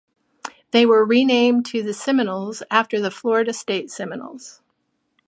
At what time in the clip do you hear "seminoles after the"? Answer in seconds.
1.93-3.11